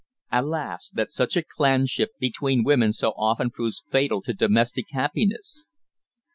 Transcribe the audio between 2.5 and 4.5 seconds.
women so often proves fatal to